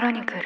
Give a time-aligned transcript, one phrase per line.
[0.00, 0.40] ロニクル。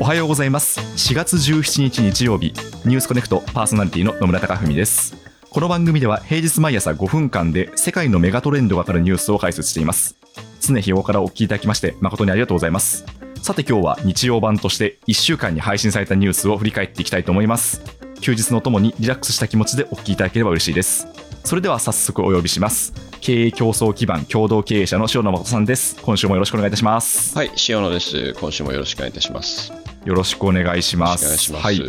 [0.00, 0.78] おはようございます。
[0.78, 2.52] 4月17日日曜日。
[2.84, 5.16] ニュースコネクトパーソナリティの野村貴文です。
[5.50, 10.14] この番組では平日毎朝5分間で世界のメガトレンドがわかるニュースを解説しています。
[10.60, 13.04] 常日頃からお聞きいただきまして誠にありがとうございます。
[13.42, 17.82] さて今日は日曜版として1週間に配信されたニュースを振り返っていきたいと思います。
[18.20, 21.08] 休日のともにリラックスした気持ちでお聞きいただければ嬉しいです。
[21.42, 23.11] それでは早速お呼びします。
[23.22, 28.34] 経営競争基盤共同経営者の塩野誠さんです今週もよろしくお願いいたしますはい、塩野です。
[28.34, 29.70] 今週もよろしくお願いいたします。
[29.70, 31.64] よよろしくお願いしますします。
[31.64, 31.82] はいい、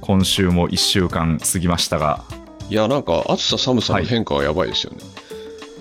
[0.00, 2.22] 今週も1週間過ぎましたが
[2.70, 4.98] や、なんか暑さ寒さの変化はやばいですよね。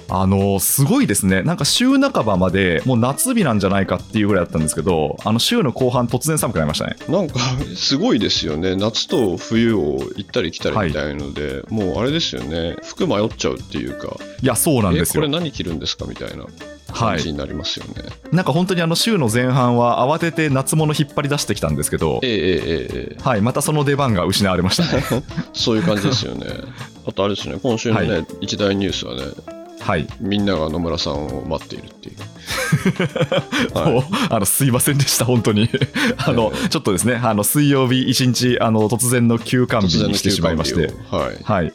[0.07, 6.95] あのすごいですね、なんか週半ばまでもう夏日なんじゃないかっていうぐらいだったんですけど、あの週の後半、突然寒くなりましたね。
[7.07, 7.39] なんか
[7.75, 8.75] すごいですよね。
[8.75, 12.75] 夏と冬を行ったり来たりみたいので、もうあれですよね。
[12.83, 15.21] 服迷っちゃうっていうか、いや、そうなんえ、ですよ。
[15.23, 16.45] これ何着るんですかみたいな
[16.95, 18.03] はい、感じになりますよね。
[18.31, 25.03] なんか本当にあの週の前半は慌てて夏物引っ張り出してきたんですけどえ、えええええはい、またその出番が失われましたね。
[25.11, 26.47] え そういう感じですよね。
[27.07, 29.54] あとあれですね、今週のね、は一大ニュースはね、
[29.85, 32.17] はい、みんなが野村さんを待っているっていう。
[33.77, 35.69] はいもうあのすいませんでした、本当に。
[36.17, 40.91] あのええちょっとですね、あの水曜日一日あの突然の休館日にしてしまいまして。
[41.11, 41.43] はい。
[41.43, 41.73] はい、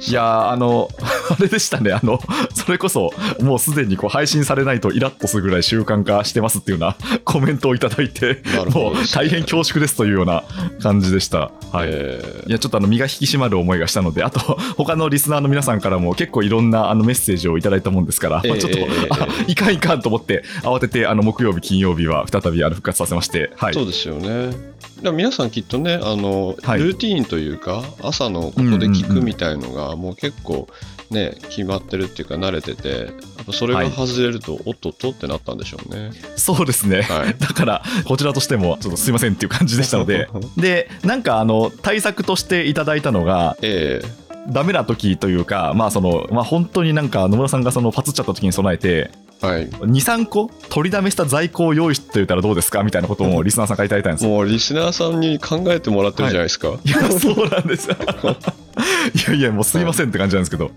[0.00, 0.90] いやーあの、
[1.30, 2.20] あれでしたね、あの、
[2.54, 10.44] それこそ、もうすでにこう配信されないとイラッとするぐらい習慣化してますっていうような コメントをいただいて、もう大変恐縮ですというような
[10.82, 11.50] 感じでした。
[11.72, 11.88] はい。
[11.88, 14.38] えーいやちょっとあの身が引き締まる思いがしたので、あと
[14.76, 18.78] 他のリスナーの皆さんからも結構いろんなあのメッセージをいただいたもんですから、まあちょっと、
[19.50, 24.76] いかんいかんと思って、慌ててあの木曜日、金曜日は再びあの復活させまして、はい、そうですよね。
[25.06, 26.80] だから皆さんきっとねあの、はい。
[26.80, 30.66] ルーティーンというか朝のここで聞くみたいのがもう結構
[31.10, 36.10] ね決まってるっていうか慣れててやっぱそれが外れると、おっとっとってなったんでしょうね。
[36.34, 37.38] そうですね、はい。
[37.38, 40.28] だからこちらとしてもちょっとすいませんっていう感じでしたので。
[40.58, 44.02] でなんかあの対策としていただいたのがえ
[44.48, 49.68] ダメな時というかまあそのまあ本当になんか野村さんがそのパツっちゃった時に備えてえはい。
[49.68, 52.82] 23個取りだめした在庫を用意しておいたらどうですか？
[52.82, 56.68] みたいなこともリスナーさんからいただいたんですよもうリスナーさんに考えてもらってるじゃないですか？
[56.84, 57.96] いや、そうなんですよ。
[59.28, 60.70] いやいや、もうすいませんって感じなんですけど。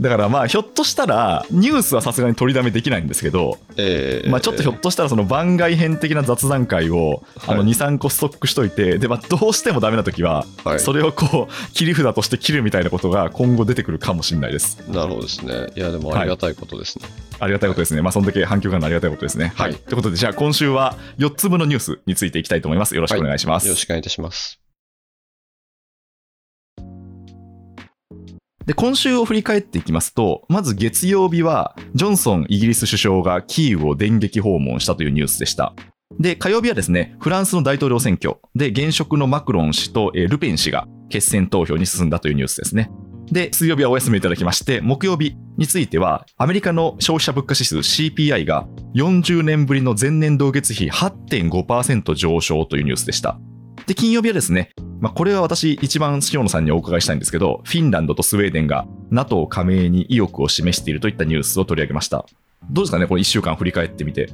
[0.00, 14.78] だからまあ、ひょっとしたら、ニュースはさすがに取りだめできないんですけど、ええまあ、ちょっとひょっとしたら、その番外編的な雑談会を、あのはい2、3個ストックしといて、で、まあ、どうしてもダメな時は、はいそれをこう、切り札として切るみたいなことが今後出てくるかもしれないです。
[14.88, 15.68] なるほどですね。
[15.74, 17.06] いやでもありがたいことですね。
[17.38, 18.02] ありがたいことですね。
[18.02, 19.52] まあ、そんだけ反響がありがたいことですね。
[19.56, 19.70] はい。
[19.70, 22.94] はいということで、じゃあ今週は4つ分のニュースについていきたいと思います。
[22.94, 23.66] よろしくお願いします。
[23.66, 24.65] よろしくお願いいたします。
[28.66, 35.72] で、今週を振り返っていきますと、まず月曜日は、ジョンソンイギリス首相がキーウを電撃訪問したというニュースでした。
[36.18, 42.90] で、火曜日はですね、フランスの大統領選挙で、現職のマクロン氏と、ルペン氏が決選投票に進んだというニュースですね。
[43.30, 48.66] で、水曜日はお休みいただきまして、木曜日については、アメリカの消費者物価指数 CPI が
[48.96, 53.38] 40年ぶりの前年同月比8.5%上昇というニュースでした。
[53.86, 54.70] で、金曜日はですね、
[55.00, 62.24] まあ、これは私一番塩野さんにお伺いしたいんですけど、フィンランドとスウェーデンが NATO 加盟に意欲を示しているといったニュースを取り上げました。
[62.70, 64.30] どうですかね、この1週間振り返ってみて。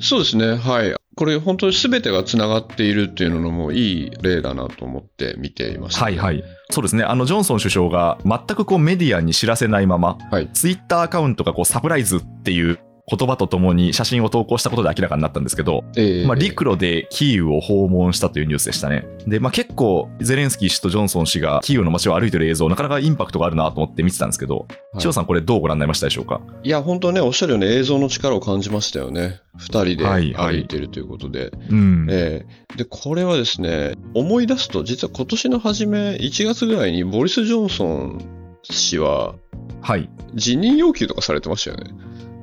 [0.00, 0.56] そうですね。
[0.56, 0.94] はい。
[1.16, 6.44] これ本当に全てがつながっているっていうのもいい例だなと思って見ていました、はいはい。
[6.70, 10.48] そうですね、あのジョンソン首相が全くこうメディアに知らせないまま、はい。
[10.52, 12.78] ツイッターアカウントがこうサプライズっていう
[13.10, 19.06] 言葉とともに写真を投稿したことで明らかになったんですけど、ええまあ、陸路でキーウを訪問したというニュースでしたね。
[19.26, 26.40] で、まあ、結構、ゼレンスキー氏とジョンソン氏がキーウの街を歩いてる映像、なかなかインパクトがあるなと思って見てたんですけど、はい塩さん、これどうご覧になりましたでしょうか？
[26.62, 29.40] いや、本当ね、おっしゃるように映像の力を感じましたよね。
[29.56, 31.50] 二人ではいはい歩いているということで。
[31.70, 32.06] うん。
[32.10, 38.18] ええで、これはですね、思い出すと、実は今年の初め、1月ぐらいにボリス・ジョンソン
[38.62, 39.34] 氏は
[39.80, 40.10] はい。
[40.34, 41.90] 辞任要求とかされてましたよね。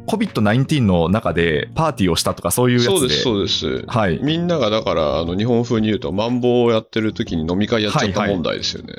[0.08, 2.90] COVID-19 の中でパーティーをしたとかそういうやつで。
[2.92, 3.86] そうです、そうです。
[3.88, 4.20] はい。
[4.22, 8.96] みんながだから、あの日本風に言うと、マンボウをやってる時に飲み会やっちゃったはいはい問題ですよね。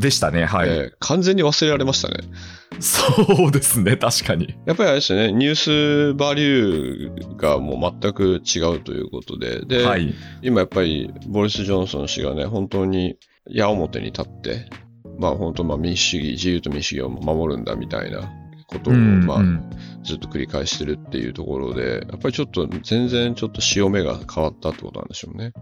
[0.00, 0.46] でしたね。
[0.46, 0.68] はい。
[0.68, 2.16] ええ完全に忘れられましたね。
[2.80, 3.96] そうですね。
[3.96, 4.54] 確かに。
[4.66, 5.54] やっぱりあれですよね、ニュー
[6.12, 10.14] スバリューがもう全く違うということで、で、はい。
[10.42, 13.16] 今やっぱりボリス・ジョンソン氏がね、本当に
[13.46, 14.66] 矢面に立って、
[15.18, 18.32] まあ本当まあ民主主義、自由と民主主義を守るんだみたいな
[18.70, 19.70] ことを、うんまあうん
[20.02, 25.52] ずっと繰り返してるっていうところで、やっぱりちょっと全然ちょっと潮目が変わったってことなんでしょうね。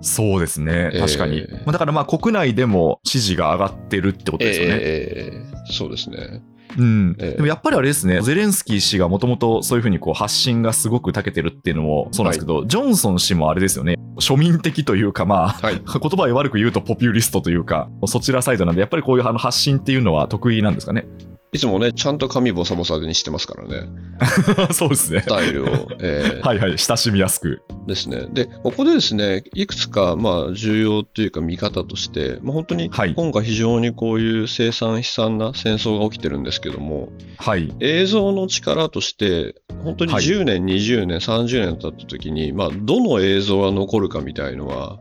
[0.00, 0.92] そうですね。
[0.98, 1.46] 確かに。
[1.66, 4.74] だからまあ国内でも支持が上がってるってことですよね。
[4.80, 6.42] ええそうですね。
[6.78, 7.16] うん。
[7.18, 15.74] ええでもやっぱりあれですね、ゼレンスキー氏がもともとそういうふうにこう発信がすごく長けてるっていうのもそうなんですけど、ジョンソン氏もあれですよね、庶民的というか、まあ、はい。
[15.82, 21.06] 言葉を悪く言うとポピュリストというか、そちらサイドなんで、やっぱりこういうあの発信っていうのは得意なんですかね？
[21.52, 23.88] いつもね、ちゃんと髪ボサボサにしてますからね。
[24.72, 25.28] そうですねス。
[25.28, 25.88] タイルを。
[26.00, 27.62] えー はいはい、親しみやすく。
[27.86, 28.26] ですね。
[28.32, 37.08] で、ここでですね、いくつか、まあ、重要というか見方として、まあ、本当にはい今回非常にこういう凄惨悲惨な戦争が起きてるんですけども、
[37.38, 37.72] はい。
[37.80, 39.54] 映像の力として、
[39.84, 44.98] 本当にはい10年、20年、30年経った時に、まあ、どの映像が残るかみたいのは、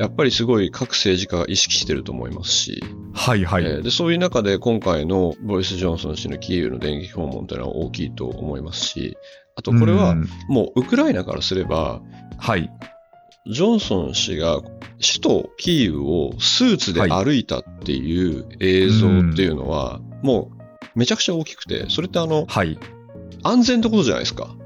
[0.00, 2.82] やっぱりすごい各政治家が意識してると思いますし、
[3.12, 3.64] はいはい。
[3.64, 9.18] えーでそういう中で今回のボリス・ジョンソン氏のキーウの電撃訪問というのは大きいと思いますし、
[9.56, 12.00] あとこれはうんもうウクライナからすれば、
[12.38, 12.70] はい。
[13.46, 14.62] ジョンソン氏が
[15.00, 20.50] 首都キーウをスーツで歩いたっていう映像っていうのは、も
[20.94, 22.78] うめちゃくちゃ大きくて、それってあの、はい。
[23.42, 24.56] 安全ってことじゃないですか。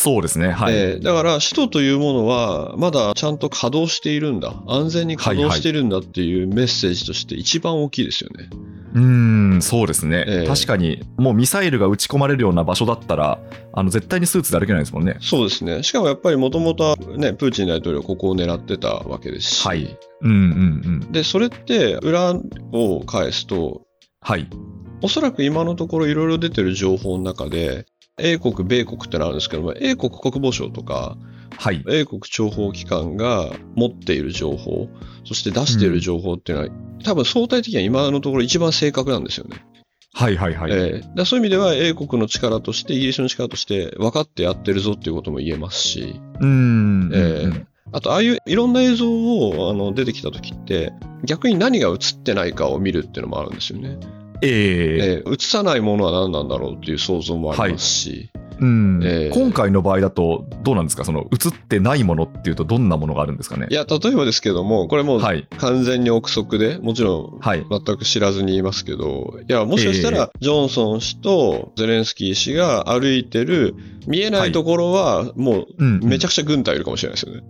[0.00, 0.50] そうですね。
[0.50, 0.74] はい。
[0.74, 4.54] えーだから首都というものはまだちゃんと稼働しているんだ。
[4.66, 8.48] 安全に稼働しているんだっていうメッセージとして一番大きいですよね。
[8.94, 13.38] うーん、そうですね、ええ確かに、もうミサイルが撃ち込まれるような場所だったら、
[13.72, 15.16] あの絶対にスーツで歩けないですもんね。
[15.20, 15.82] そうですね。
[15.82, 19.66] しかもやっぱりもともとね、プーチン大統領はここを狙ってたわけですし。
[19.66, 19.96] はい。
[20.22, 21.12] うんうんうん。
[21.12, 22.34] で、それって裏
[22.72, 23.82] を返すと、
[24.22, 24.48] はい。
[25.02, 27.86] おそらく今のところいろいろ出てる情報の中で、
[28.18, 31.16] 英国、米国ってのあるんですけども、英国国防省とか、
[31.56, 31.84] はい。
[31.88, 34.88] 英国諜報機関が持っている情報、
[35.24, 36.70] そして出している情報っていうのは、
[37.04, 39.64] 多分相対的には今のところ一番正確なんですよね。
[40.12, 40.72] はいはいはい。
[40.72, 47.10] えーだそういう意味では英国の力として、イギリスの力として分かってやってるぞっていうことも言えますし、うーん。
[47.14, 50.92] えうんーあと、ああいういろんな映像をあの出てきたときって、
[51.24, 53.98] 逆に何が映ってないかを見るっていうのもあるんですよね。
[54.42, 61.04] えええー映さないものは何なんだろうっていう想像もありますし、うんええ今回の場合だと、どうなんですか？
[61.04, 63.68] その映ってないものっていうと、どんなものがあるんですかね？
[63.70, 65.46] いや、例えばですけども、これもうはい。
[65.56, 67.64] 完全に憶測で、もちろんはい。
[67.70, 73.74] 全く知らずに言いますけど、いや、もしかしたら、ジョンソン氏とゼレンスキー氏が歩いてる、
[74.06, 77.48] 見えないところは、もうんう、めちゃくちゃ軍隊いるかもしれないですよね。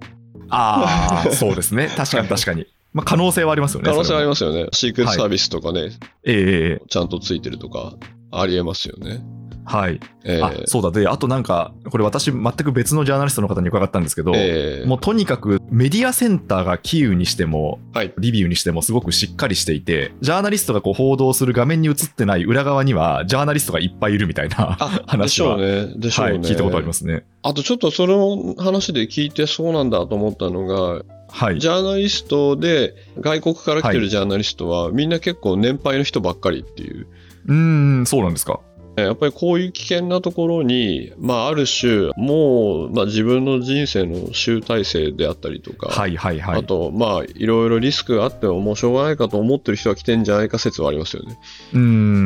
[0.48, 1.88] ああ、そうですね。
[1.96, 2.66] 確かに確かに。
[2.92, 3.90] まあ、可能性はありますよね。
[3.90, 4.66] 可能性はありまますよね。
[4.72, 5.98] シークレットサービスとかね、す。
[6.24, 7.94] ええええちゃんとついてるとか、
[8.32, 9.22] ありえますよね。
[9.64, 10.00] はい。
[10.24, 10.90] えあ、そうだ。
[10.90, 18.12] で、あとなんか、これ私、全く別のジャーナリストの方に伺ったんですけど、ええもうとにかくメディアセンターがキーウにしても、はい。
[18.18, 24.56] リビウにしてもすごくしっかりしていて、ジャーナリストがこう報道する画面に映ってない裏側には、ジャーナリストがいっぱいいるみたいな、
[25.06, 25.86] 話はね。
[25.96, 26.32] でしょうね。
[26.32, 27.24] はい、聞いたことありますね。
[27.42, 31.02] あとちょっとその話で聞いてそうなんだと思ったのが、
[31.32, 31.68] はいジ。
[31.68, 37.06] ャーナリストで外国から来てはいるジャーナリストは、みんな結構年配の人ばっかりっていう。
[37.46, 37.54] うー
[38.02, 38.60] ん、そうなんですか。
[38.96, 46.60] やっぱりこういう危険なところに、まあ、ある種、もう、まあ、自分の人生の集大成であったりとか、はいはいはい。
[46.60, 51.38] あと、まあ、いろいろリスクがあってももうしょうがないかと思ってる人が来てんじゃないか説はありますよね。
[51.72, 51.80] うー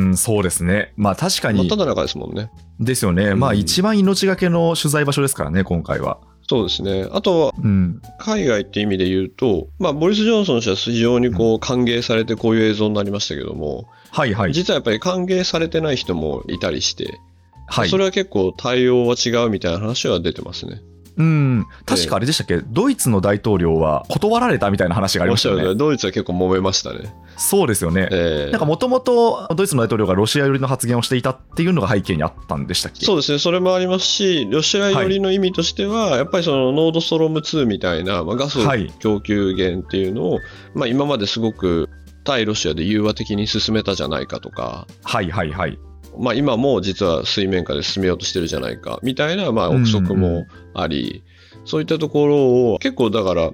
[0.09, 0.93] ん、そうですね。
[0.97, 2.49] まあ確かに真っ、只中ですもんね。
[2.79, 3.35] ですよね。
[3.35, 6.19] まあうん一番命がけの取材場所ですからね、今回は。
[6.47, 7.07] そうですね。
[7.11, 8.01] あと、うん。
[8.19, 14.53] 海外って意味で言うと、まあ、ボリス・ジョンソン氏は非常にこう歓迎されてこういう映像になりましたけども、はいはい。
[14.53, 17.19] 実はやっぱり歓迎されてない人もいたりして、
[17.67, 17.97] はいそ。
[17.97, 20.81] れは結構対応は違うみたいな話は出てますね。
[21.17, 21.65] うん。
[21.85, 25.75] 確かあれでしたっけ、ドイツの大統領は断られたみたいな話がありましたよね。
[25.75, 27.13] ドイツは結構揉めましたね。
[27.37, 28.07] そうですよね。
[28.11, 33.05] ええなんかもともとドイツの大統領がロシア寄りの発言をしていたっていうのが背景にあったんでしたっけ？
[33.05, 40.39] そうですね、それもありますし、ロシア寄りの意味としては、やっぱりそのノードストローム2みたいな、まあ、ガスはい供給源っていうのを、
[40.73, 41.89] まあ、今まですごく
[42.23, 45.77] 対ロシアで融和的に進めたじゃないかとか、はいはいはい。
[46.19, 51.23] まあ、今も実は水面下で進めようとしてるじゃないかみたいな、まあ、憶測もあり、
[51.65, 53.51] そういったところを結構だから、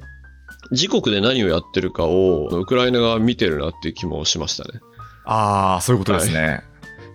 [0.72, 4.80] 自国で何をやってるかをウクライナ側は見てるなっていう気もしましたね。
[5.26, 6.62] ああ、そういうことですね。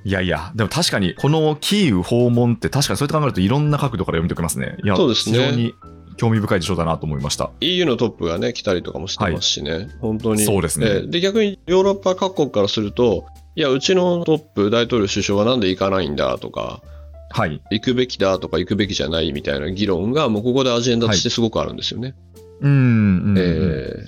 [0.05, 4.77] い、やいや、でも確かに、このキーウ訪問って、確かにそうやって考えるといろんな角度から読み解けますね。
[4.85, 5.75] いや、そうですね非常に
[6.17, 7.51] 興味深い事象だなと思いました。
[7.61, 10.45] EU のトップがね、来たりとかもしてますしね、本当に。
[10.45, 16.83] そうですねえーで、逆にヨーロッパ各国からすると、いや、うちのトップ、大統領、首相はなんで行かないんだとか、
[17.31, 17.61] はい。
[17.71, 22.15] 行くべきだとか行くべきじゃないみたいな議論が、もうここでアジェンダとしてすごくあるんですよね。
[22.61, 23.41] うん、うんうんえ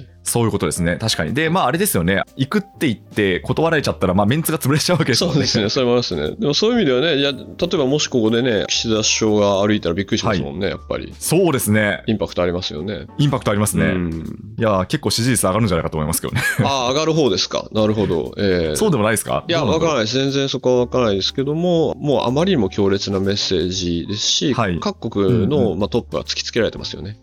[0.05, 0.97] ーそういうことですね。
[1.01, 1.35] 確かに。
[1.35, 2.23] で、まああれですよね。
[2.37, 5.35] 行くって言って断られちゃったら、まあメンツが潰れちゃうわけですもんね。
[5.35, 6.37] そうですね、それもありますね。
[6.39, 11.15] でもそういう意味ではね、いや例えばもしここでね、岸田首相が歩いたらびっくりしますもんね、やっぱり。
[11.19, 12.03] そうですね。
[12.07, 13.07] インパクトありますよね。
[13.19, 13.87] インパクトありますね。
[13.87, 16.43] うんいやー、結構支持率上がるんじゃないかと思いますけどね。
[16.65, 17.69] ああ、上がる方ですか？
[17.73, 18.35] なるほど。
[18.39, 19.45] ええそうでもないですか？
[19.49, 19.95] いや、わからい。
[19.95, 20.19] ないです。
[20.19, 27.19] 全然そこはわからないですけども、もうあまりにも強烈なメッセージですし、はい各国の、うんうまあ、トップは突きつけられてますよね。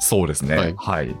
[0.00, 0.56] そうですね。
[0.56, 1.14] はいはい。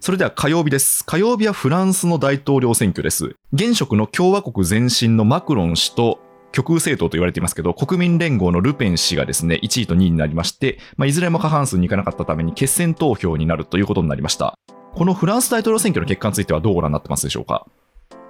[0.00, 1.04] それでは火曜日です。
[1.04, 3.34] 火曜日はフランスの大統領選挙です。
[3.52, 6.20] 現職の共和国前身のマクロン氏と
[6.52, 14.54] 極右政党と言われていますけど、国民連合のルペン氏がですね、1位と2位になりまして、まあ、いずれも過半数にいかなかったために決選投票になるということになりました。
[14.94, 17.66] このフランス大統領選挙の結果についてはどうご覧になってますでしょうか？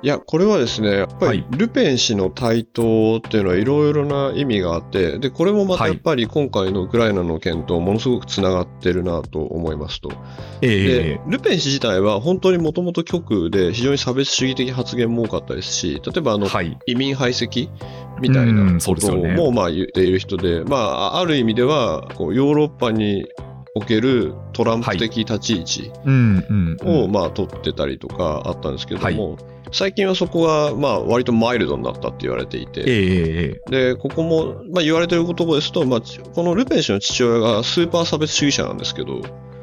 [0.00, 10.12] いや、これはですね、やっぱりはいルペン氏の台頭っていうのはいろいろな意味があって、で、これもまたはいやっぱり今回のウクライナの件とものすごくつながってるなと思いますと。
[10.62, 16.78] えでえ、ルペン氏自体は本当にもともと極右で非常に差別主義的発言も多かったですし、例えばあの、はい。
[16.86, 17.68] 移民排斥
[18.20, 23.26] みたいうんなこともまあ言っている人で、まあ、ある意味ではこうヨーロッパに
[23.74, 27.04] おけるトランプ的立ち位置うん、うん、うん。
[27.04, 29.38] をまあ取ってたりとかあったんですけども、
[29.72, 39.20] 最近はそこがまあ割とマイルドになったって言われていて、ええええでここもまあ言われてる言葉ですと、まあ、ちこのルペン氏の父親がスーパー差別主義者なんですけど、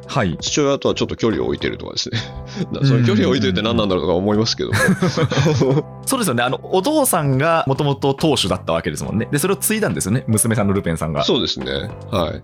[0.08, 0.38] はい。
[0.40, 2.20] 父親とはちょっと距離を置いてるとかですね。
[2.84, 4.76] その距離を置いてるって何なんだろうとか思いますけども。
[6.06, 6.44] そうですよね。
[6.44, 9.28] あの、お父さんがもともと当主だったわけですもんね。
[9.32, 10.24] で、それを継いだんですよね。
[10.28, 11.24] 娘さんのルペンさんが。
[11.24, 11.90] そうですね。
[12.12, 12.42] はい。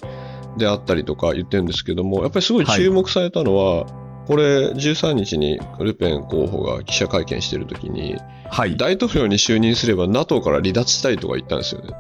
[0.58, 3.86] であったりとか言ってるんですけども、やっぱりすごい注目されたのは、
[4.28, 8.18] これ13日にルペン候補が記者会見してるときに、
[8.50, 8.76] はい。
[8.76, 11.94] 大統領に就任すれば NATO から離脱したいとか言ったんですよね。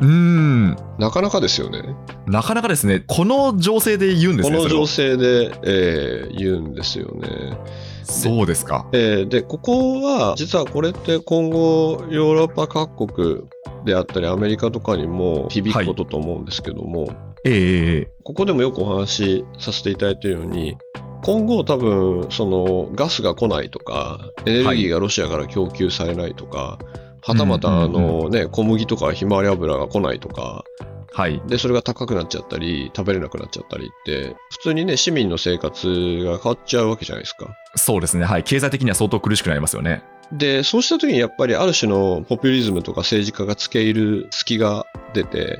[0.00, 0.76] うーん。
[0.98, 1.82] なかなかですよね。
[2.26, 4.56] なかなかですね、この情勢で言うんですね。
[4.56, 7.58] この情勢で、えー言うんですよね。
[8.02, 8.88] そうですか。
[8.92, 13.42] えーで、ここは、実はこれって今後、ヨーロッパ各国
[13.84, 17.08] であったり、アメリカとかにも響くことと思うんですけども、
[17.44, 20.76] ええええここでもよくお話しさせていただいているように、
[21.22, 26.78] 今後多分、そのガスが来ないとか、エネルギーがロシアから供給されないとか、
[27.22, 30.64] はたまたあのね、小麦とかひまわり油が来ないとか、
[31.12, 31.42] はい。
[31.46, 35.86] で、それが高くなっちゃったり、食べれなくなっちゃったりって、普通にね、市民の生活
[36.24, 37.54] が変わっちゃうわけじゃないですか。
[37.74, 38.24] そうですね。
[38.24, 38.44] はい。
[38.44, 40.02] 経済的には相当苦しくなりますよね。
[40.32, 45.58] で、そうした時にやっぱりある種のポピュリズムとか政治家が付け入る隙が出て、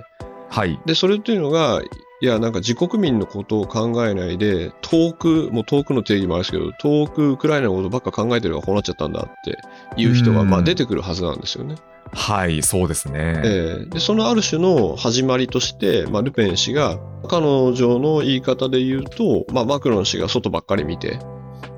[0.49, 0.79] はい。
[0.87, 1.83] で、それっていうのが、
[2.23, 9.59] いや、なんか自国民のことを考えないで、遠く、もう遠くの定義もあるんですけど、遠くウクライナのことばっか考えてるからこうなっちゃったんだって
[9.97, 11.77] いう人が、うんまあ出てくるはずなんですよね。
[12.13, 12.63] はい。
[12.63, 13.41] そうですね。
[13.45, 16.99] ええで、そのある種の始まりとして、まあルペン氏が、
[17.29, 21.19] 彼女の言い方で言うと、まあマクロン氏が外ばっかり見て、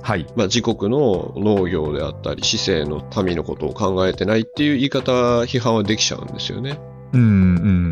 [0.02, 0.26] はい。
[0.34, 6.80] まあ、自国の農業であったり、市政の民のことを考えてないっていう言い方、批判はできちゃうんですよね。
[7.12, 7.31] うんうん、う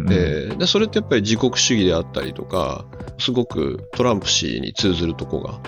[0.04, 0.06] ん。
[0.10, 2.84] えーでそれってやっぱり自国主義であったりとか、
[3.18, 5.60] すごくトランプ氏に通ずるとこが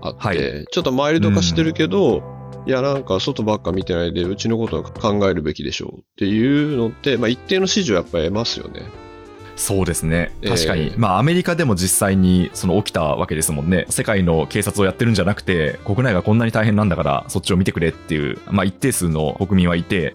[0.00, 2.22] あって、はいちょっとマイルド化してるけど、
[2.66, 8.82] いや、なんか外ばっか見てないで、うちのことを考えるべきでしょうっていうのって、まあ、一定の支持をやっぱり得ますよね。
[9.56, 10.30] そうですね。
[10.42, 10.92] ええ確かに。
[10.96, 13.86] まあ、アメリカでも実際にその起きたわけですもんね。
[13.88, 20.14] 世界の警察をやってるんじゃなくて、国内がこんなに大変なんだから、そっちを見てくれっていう、まあ、一定数の国民はいて、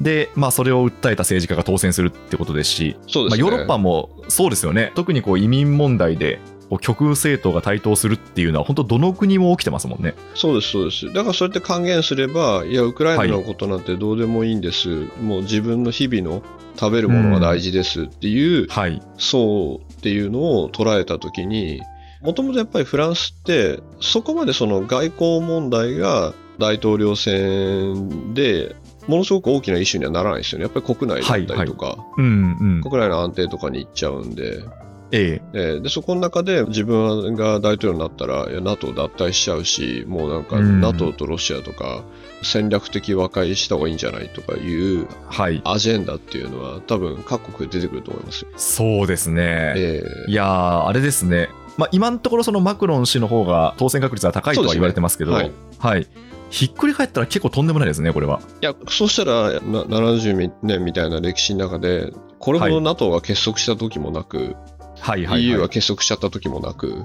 [0.00, 3.24] で、まあ、それを訴えた政治家が当選するってことですし、すね。
[3.36, 4.92] ヨーロッパもそうですよね。
[4.94, 6.40] 特にこう移民問題で、
[6.80, 10.14] 極右政党が台頭するっていうのは、本当どの国も起きてますもんね。
[10.34, 11.06] そうです、そうです。
[11.06, 14.88] だからそうやって還元すれば、いや、ウクライナのことなんてどうでもいいんです。
[15.22, 16.42] もう自分の日々の
[16.78, 19.00] 食べるものが大事ですっていう、はい。
[19.16, 21.80] そうっていうのを捉えたときに、
[22.20, 28.76] もともとやっぱりフランスって、そこまでその外交問題が大統領選で
[29.08, 30.64] ものすごく大きなイシューにはならないですよね。
[30.64, 32.80] やっぱり国内だったりとか、うんうん。
[32.82, 34.62] 国内の安定とかに行っちゃうんで、
[35.10, 35.42] ええ。
[35.54, 42.02] えーでそこの中で自分が大統領になったらいや NATO 脱退しちゃうしもうなんかうん NATO とロシアとか
[42.42, 45.62] 戦略的和解した方がいいんじゃないとかいうはい。
[45.64, 48.48] アジェンダっていうのは多分各国で出てくると思いますよ。
[48.56, 49.72] そうですね。
[49.76, 51.48] えーいやー、あれですね。
[51.78, 56.06] まあ、今のところそのマクロン氏の方が当選確率が高いとは言われてますけど、そうですはい。
[56.50, 58.40] ひっくり返ったら結構とんでもないですね、これは。
[58.60, 64.56] いやそうしたらな70年みたいな歴史の中でこれほどはい NATO が結束した時もなく、
[65.00, 67.04] はいはい、EU は結束しちゃった時もなく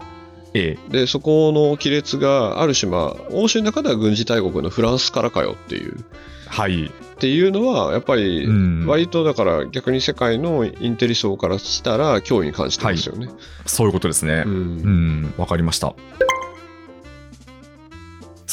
[0.54, 0.92] ええ。
[0.92, 6.04] でそこの亀裂がある種まあ欧州の中では軍事大国のフランスからかよっていう
[6.48, 6.86] はい。
[6.86, 13.30] っていうのは、やっぱりうん割とだから逆に世界のインテリ層からしたら脅威に感じてますよね。
[13.66, 14.44] そういうことですね。
[14.46, 15.96] ううんん、わかりました。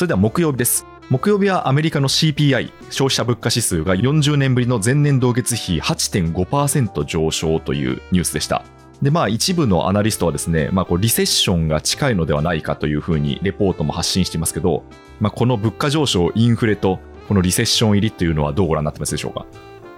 [0.00, 0.86] それでは木曜日です。
[1.10, 8.64] 木曜日はアメリカの CPI、消費者物価指数が40年ぶりの前年同月比8.5%上昇というニュースでした。
[9.02, 14.84] で、まあ一部のアナリストはですね、まあこうリセッションが近いのではないかというふうにレポートも発信していますけど、
[15.20, 19.44] まあこの物価上昇、インフレとこのリセッション入りというのはどうご覧になってますでしょうか？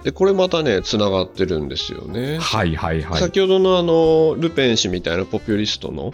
[0.03, 2.39] で、これまたね、つながってるんですよね。
[2.39, 3.21] はいはいはい。
[3.21, 6.13] 先ほどのあの、ルペン氏みたいなポピュリストの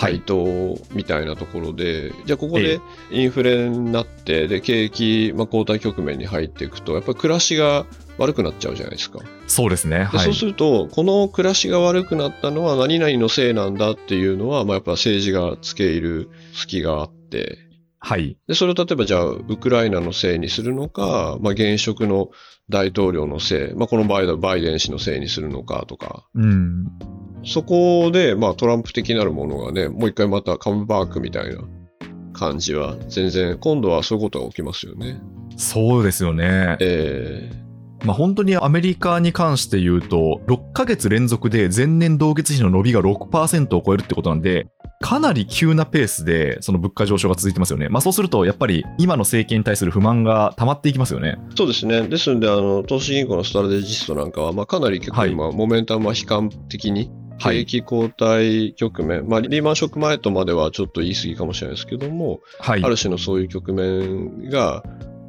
[0.00, 2.80] はい回答みたいなところで、じゃあここえで
[3.10, 9.20] インフレになって、で、景気、まあ、後退局面に入っていくと、やっぱり暮らしが悪くなっちゃうじゃないですか。
[9.46, 9.98] そうですね。
[9.98, 17.58] ではいそうすると、この暮らしが悪くなったのは何々のせいなんだっていうのは、まあ、やっぱ政治がつけ入る隙があって、
[17.98, 18.38] はい。
[18.48, 22.30] で、それを例えばじゃあ、ウクライナのせいにするのか、まあ、現職の
[22.70, 26.86] 大統領のせい、まあ、この場合はバイデン氏のせいにするのかとか、うん。
[27.44, 31.62] そこで、まあ、トランプ的なるものがね、もう一回またカムバークみたいな
[32.32, 35.20] 感じは、全然、今度はそういうことが起きますよね。
[35.56, 36.76] そうですよね。
[36.80, 37.50] え
[38.04, 44.68] まあ、本当にアメリカに関して言うと、6ヶ月連続で前年同月比の伸びが6%を超えるってことなんで、
[45.02, 47.88] かなり急なペースでその物価上昇が続いてますよね。
[47.88, 51.38] まあ、そうすると、やっぱり今の政権に対する不満が溜まっていきますよね。
[51.50, 52.08] ーそうですね。
[52.08, 62.88] ですので、あの、投資銀行のストラテジストなんかは、まあ、かなり結構今、モメンタムは悲観的に、はい景気後退局面、まあ、リーマンショック前とまではちょっと言い過ぎかもしれないですけども、はいあ。
[62.88, 64.84] る種のそういう局面が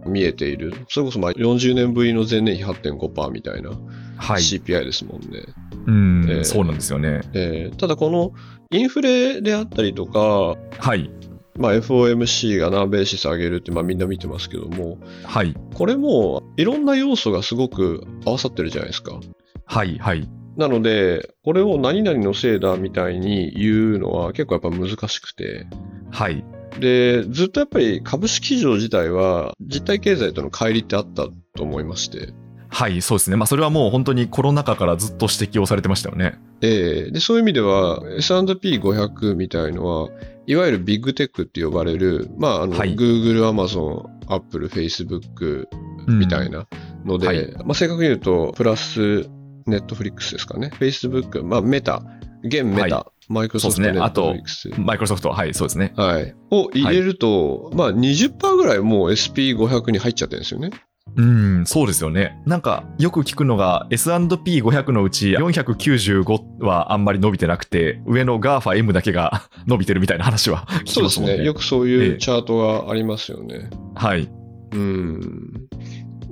[0.05, 0.73] 見えている。
[0.89, 3.71] それこそまあ40年ぶりの前年比8.5%みたいな
[4.17, 4.41] はい。
[4.41, 5.45] CPI ですもんね。
[5.87, 7.21] うん、えーそうなんですよね。
[7.33, 8.31] えーただこの
[8.71, 11.09] インフレであったりとか、はい。
[11.57, 15.53] まあ、FOMC が南米指数上げるってまあみんな見てますけども、はい。
[15.73, 19.19] これもいろんな要素がすごく合わさってるじゃないですか。
[19.65, 19.97] はい。
[19.99, 20.29] はい。
[20.61, 25.65] なので、これを何々のせいだみたいに言うのは結構やっぱ難しくて、
[26.11, 26.45] はい。
[26.79, 32.33] で、ずっとやっぱり株式市場自体は実体経済との乖離ってあったと思いまして、
[32.69, 33.01] はい。
[33.01, 33.37] そうですね。
[33.37, 36.39] まあ、それはもう本当にコロナ禍からずっと指摘をされてましたよね。
[36.61, 40.09] えーで、そういう意味では S&P500 みたいのは、
[40.45, 45.67] いわゆるビッグテックって呼ばれる、まあ、あの、はい Google、Amazon、Apple、Facebook
[46.07, 46.67] うんみたいな
[47.03, 49.29] ので、はいまあ、正確に言うと、プラス、
[49.67, 50.71] ネットフリックスですかね。
[50.79, 52.03] Facebook、まあ、メタ、
[52.43, 54.35] 現メタ、はいマイクロソフト、ねあと。
[54.77, 55.29] マイクロソフト。
[55.29, 55.53] はい。
[55.53, 55.93] そうですね。
[55.95, 56.35] はい。
[56.49, 60.71] を入れると、まあ20%ぐらいもう SP500 に入っちゃってるんですよね。
[61.15, 62.41] うん、そうですよね。
[62.45, 71.37] なんか、よく聞くのが、S&P500 のうち495はあんまり伸びてなくて、上の GAFAM だけが 伸びてるみたいな話は聞きそうでますね。
[71.39, 71.43] ね。
[71.43, 73.69] よくそうええいうチャートがありますよね。
[73.95, 74.29] はい。
[74.73, 75.67] うん。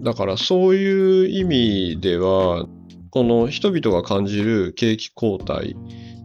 [0.02, 2.65] だからそういう意味では、
[3.12, 5.76] この人々が感じる景気後退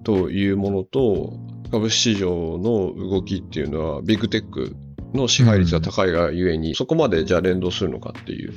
[0.02, 1.32] というものと、
[1.70, 4.76] 株式市場の動きっていうのは、ビッグテック
[5.14, 8.52] の支配率が高いがゆえに、そこまでじゃあ連動するのかっていう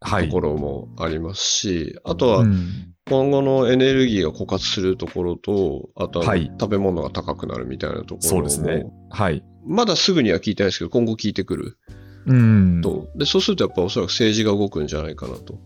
[0.00, 0.26] はい。
[0.26, 8.84] ところもありますし、あとはうん今後のエネルギーが枯渇するところと、あとははい食べ物が高くなるみたいなところも、ですね。
[9.10, 9.44] はい。
[9.64, 11.78] まだすぐには聞いてないですけど、今後聞いてくる
[12.26, 12.80] うん。
[12.82, 13.08] と。
[13.14, 15.60] で、そうするとやっぱおそらく政治が動くんじゃないかなと。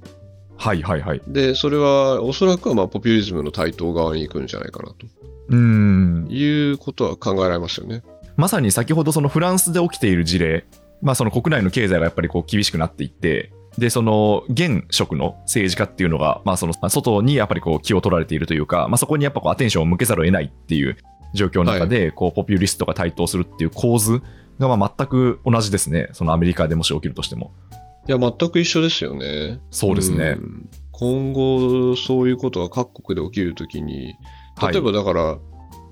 [0.60, 1.22] はいはいはい。
[1.26, 5.06] で、それはおそらくはまあポピュリズムの台頭側に行くんじゃないかなと
[5.48, 6.26] うん。
[6.28, 8.02] いうことは考えられますよね。
[8.36, 10.66] まさに先ほどそのフランスで起きている事例、
[11.00, 20.98] まあその国内の経済がやっぱりこう厳しくなっていって、で、その現職の政治家っていうのが、まあその外にやっぱりこう気を取られているというか、まあそこにやっぱこうアテンションを向けざるを得ないっていう
[21.32, 24.20] 状況の中で、こうポピュリストが台頭するっていう構図
[24.58, 26.10] がまあ全く同じですね。
[26.12, 27.52] そのアメリカでもし起きるとしても。
[28.10, 29.60] いや、全く一緒ですよね。
[29.70, 30.32] そうですね。
[30.32, 34.16] ん今後、そういうことが各国で起きるときに、
[34.56, 35.38] はい例えばだから、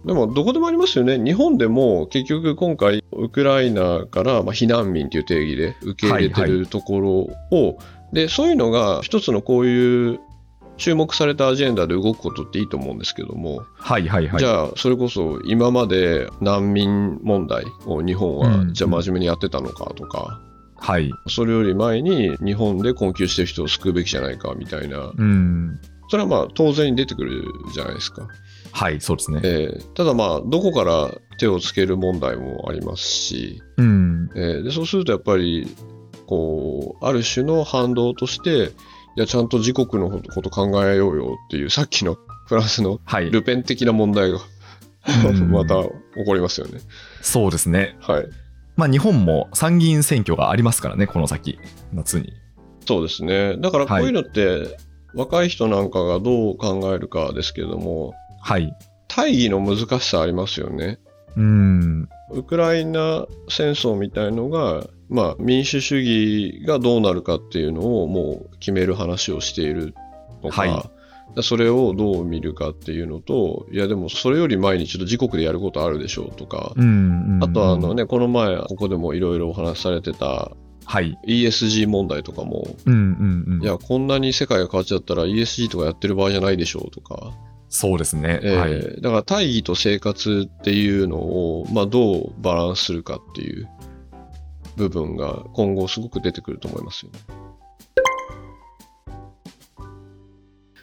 [0.04, 1.16] でもどこでもありますよね。
[1.16, 7.10] 日本でも結局今回、ウクライナからまあ避難民という定義で受け入れてはいるところ
[7.56, 7.78] を、
[8.12, 10.20] で、そういうのが一つのこういう
[10.76, 14.40] 注目されたアジェンダで動くことっていいと思うんですけども、はいはいはい。
[14.40, 20.40] じゃあそれこそ今まで難民問題を日本はうんじゃあ真面目にやってたのかとか、
[20.78, 21.10] はい。
[21.28, 25.80] それより前に日本で困窮してる人を救うべきじゃないかみたいな、うん。
[26.08, 28.28] それはまあ当然に出てくるじゃないですか。
[28.72, 29.40] はい、そうですね。
[29.44, 34.30] えーただまあ、どこから手をつける問題もありますし、うん。
[34.34, 35.66] えーでそうするとやっぱり、
[36.26, 38.72] こう、ある種の反動として、
[39.16, 43.30] いや、ちゃんと自国のこと考えようよっていう、さっきのフランスのはい。
[43.30, 44.38] ルペン的な問題が
[45.26, 45.90] うん また起
[46.26, 46.80] こりますよね。
[47.22, 47.96] そうですね。
[48.00, 48.28] はい。
[48.78, 51.58] まあ日本も参議院選挙がありますからね、この先、
[51.92, 52.32] 夏に。
[52.86, 53.56] そうですね。
[53.58, 54.78] だからこういうのって、
[55.14, 58.72] 若い人なんかがどう考えるかですけれども、はい。
[59.08, 61.00] 大義の難しさありますよね。
[61.36, 62.08] うん。
[62.30, 69.94] ウクライナ戦争みたいのが、まあ、民主主義がどうなるかっていうのをもう決める話をしている
[70.44, 70.97] のか、はい
[71.42, 77.40] それをどう見るかっていうのと、いやでもそれより前にちょっと自国でやることあるでしょうとか、うん。
[77.42, 80.52] あとはあのね、この前、ここでもいろいろお話しされてた
[80.88, 81.18] はい。
[81.26, 83.62] ESG 問題とかも、うんうんうん。
[83.62, 87.34] いや、こんなに世界が変わっちゃったら ESG とかやってる場合じゃないでしょうとか、
[87.68, 88.40] そうですね。
[88.42, 89.02] えーはい。
[89.02, 93.68] だから大義と生活っていうのを、まあ、どうバランスするかっていう
[94.76, 97.18] 部分が今後すごく出てくると思いますよね。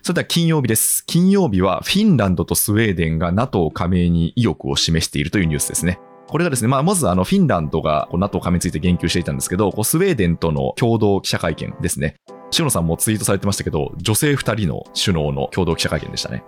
[0.06, 1.04] それでは金曜日です。
[1.08, 6.00] 金曜日はフィンランドとスウェーデンが NATO 加盟に意欲を示しているというニュースですね。
[6.28, 12.18] これがですね、まあ、まずあのフィンランドがこう NATO 加盟について言及していたんですけど、スウェーデンとの共同記者会見ですね。
[12.56, 16.44] 塩野さんもツイートされてましたけど、女性2人の首脳の共同記者会見でしたね。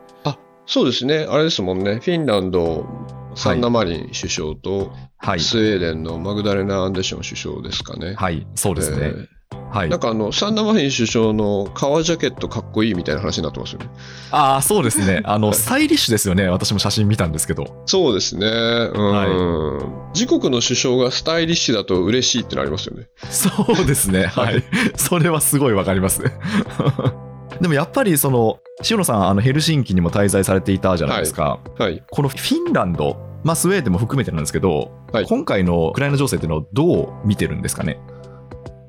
[0.67, 2.85] そうですね、あれですもんね、フィンランド、
[3.33, 5.39] サンナマリン首相と、はい。
[5.39, 8.13] スウェーデンのマグダレナ・アンデション首相ですかね。
[8.13, 8.45] はい。
[8.53, 9.13] そうですね。
[9.15, 9.36] え
[9.71, 9.99] はいーなん。
[9.99, 13.89] かあの、サンナマリン首相の革ジャケットかっこいいみたいな話になってますよね。
[14.31, 15.21] ああ、そうですね。
[15.25, 16.47] あの、スタイリッシュですよね。
[16.47, 17.83] 私も写真見たんですけど。
[17.85, 18.47] そうですね。
[18.47, 23.07] うん、自国の首相がスタイリッシュだと嬉しいってなりますよね。
[23.29, 23.49] そ
[23.81, 24.25] うですね。
[24.33, 24.63] ははいい。
[24.95, 26.21] それはすごいわかります。
[27.61, 31.59] でもやっぱりその、塩野さん、あのヘルシンキにも滞在されていたじゃないですか。
[31.79, 32.03] はい。
[32.11, 37.97] このフィンランド、まあ、スウェーデンも含めてなんですけど、はい今回のウクライナ情勢っていうのをどう見てるんですかね？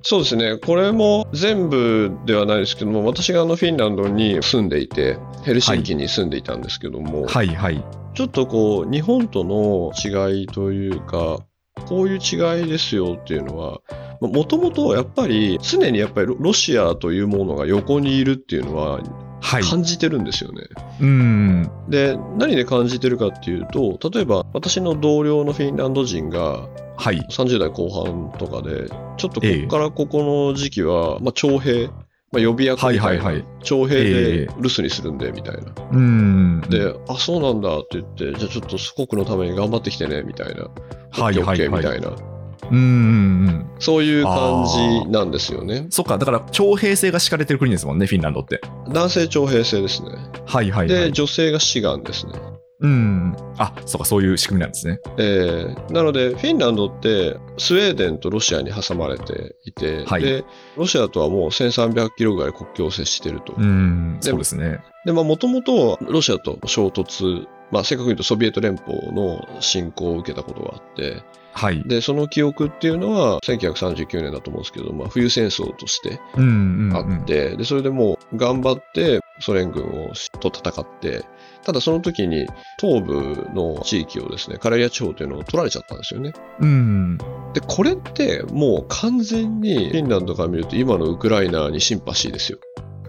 [0.02, 7.84] そうですね、これも全部ではないですけども、私があのフィンランドに住んでいて、ヘルシンキに住んでいたんですけども、はいはい。
[8.14, 11.40] ちょっとこう、日本との違いというか、
[11.86, 13.80] こういう違いですよっていうのは、
[14.20, 19.27] もともとやっぱり、常にやっぱりロロシアというものが横にいるっていうのははい。
[19.40, 20.62] 感じてるんですよね。
[21.00, 21.70] うん。
[21.88, 27.18] で、何で感じてるかっていうと、例えば私の同僚のフィンランド人が、はい。
[27.30, 35.72] 30代後半とかで、ちょっとここからここの時期は、まあ、徴兵、まあ、予備役みたいな、徴兵えでえ留守にするんで、みたいな。
[35.92, 36.60] うん。
[36.68, 40.64] で、あ、そうなんだって言って、じゃあちょっと祖国のために頑張ってきてね、みたいな。
[41.10, 42.37] はいはい OK はいみたいな。
[42.70, 43.66] うんうんうん。
[43.78, 44.66] そういう感
[45.04, 45.86] じなんですよね。
[45.90, 48.60] そっか、だから徴兵制が敷かれてる国ですもんね、フィンランドって。
[48.88, 50.10] 男性徴兵制ですね。
[50.46, 51.12] はいはいはで、い。
[51.12, 52.32] 女性が志願ですね。
[52.80, 53.36] うん。
[53.56, 55.00] あ、そっか、そういう仕組みなんですね。
[55.18, 60.44] えーなので、フィンランドってスウェーデンとロシアに挟まれていて、はいで
[60.76, 63.54] ロシアとはもう1300キロぐらい国境を接していると。
[63.56, 64.18] うん。
[64.20, 64.78] でそうですね。
[65.04, 71.82] で、まあ、もともとロシアと衝突、まあ、正確に言うとソビエト連邦の侵攻を受けたことがあって、はい。
[71.84, 76.96] で、その記憶っていうのは、1939年だと思うんですけど、まあ、冬戦争としてうんうんうん。
[76.96, 81.24] あって、で、それでもう頑張ってソ連軍をと戦って、
[81.64, 82.46] ただその時に
[82.80, 86.32] 東部の地域をですね、カレリア地方というのを取られちゃったんですよね。
[86.60, 87.18] うん。
[87.52, 92.58] で、これってもう完全にフィンランドから見ると今のウクライナにシンパシーですよ。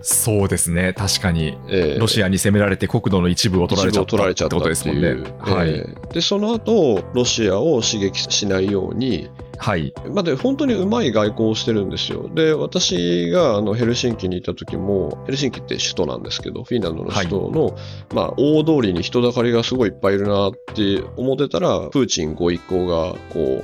[0.02, 0.94] そうですね。
[0.94, 1.58] 確かに。
[1.68, 5.10] えーロシアに攻められて国土の一部を取られちゃったってことですもんね。
[5.40, 5.70] はい。
[5.70, 9.94] えーで、その後、ロシアを刺激しないように、はい。
[10.14, 12.30] まあ、で本当にうまい外交をしてるんですよ。
[12.34, 17.78] で、私があのヘルシンキにいた時も、ヘルシンキって首都なんですけど、フィンランドの首都の、
[18.16, 23.64] まあ、大通りに人だかりがすごいいっぱいいるなって思ってたら、プーチンご一行がこ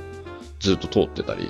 [0.60, 1.48] ずっと通ってたり、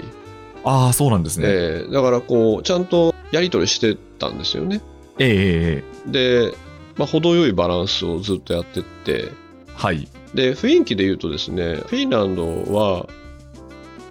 [0.65, 1.47] ああ、そうなんですね。
[1.49, 4.81] えーだからこう、ちゃんとやり取りしてたんですよね。
[5.19, 6.57] えええええで、
[6.97, 9.33] まあ、程よいバランスをずっとやってって、え
[9.75, 10.09] はい。
[10.35, 13.07] で、雰囲気で言うとですね、フィンランドは、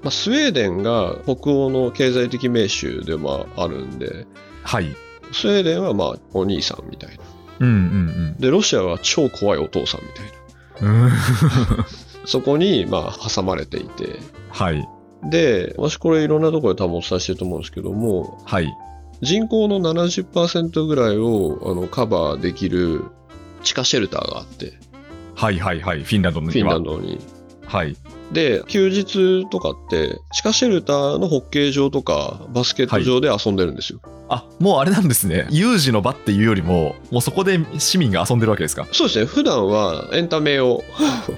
[0.04, 4.28] まあ、スウェーデンが北欧の経済的盟主でもあるんで、
[4.64, 4.96] はい。
[5.32, 7.24] スウェーデンはまあお兄さんみたいな。
[7.60, 10.92] うんうんで、ロシアは超怖いお父さんみたいな。
[10.92, 11.06] うん。
[11.06, 11.86] うーん
[12.26, 14.20] そこにまあ挟まれていて。
[14.50, 14.88] はい。
[15.30, 18.72] で、私これいろんなところで多分お伝えしてると思うんですけども、はい。
[19.22, 23.04] 人口の70%ぐらいをあのカバーできる
[23.64, 24.74] 地下シェルターがあって、
[25.36, 26.04] はいはいはい。
[26.04, 26.98] フィンランドのフィンランド。
[26.98, 27.20] ドに。
[27.66, 27.96] はい。
[28.32, 34.00] で、休日とかって、地下シェルターのホッケー場とかバスケット場で遊んでるんですよ。
[34.30, 35.48] あ、もうあれなんですね。
[35.52, 38.88] 有事の場っていうよりも、もうそこで市民が遊んでるわけですか？
[38.92, 40.84] そうですね、普段はエンタメを、